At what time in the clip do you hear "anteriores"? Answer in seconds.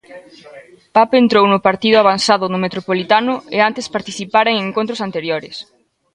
5.07-5.55